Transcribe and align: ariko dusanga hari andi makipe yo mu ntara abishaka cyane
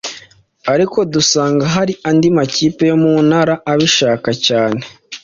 ariko 0.73 0.97
dusanga 1.13 1.65
hari 1.75 1.93
andi 2.09 2.27
makipe 2.37 2.83
yo 2.91 2.97
mu 3.03 3.13
ntara 3.27 3.53
abishaka 3.71 4.29
cyane 4.45 4.81